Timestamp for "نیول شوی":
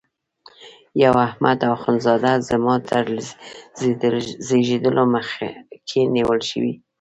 6.15-6.73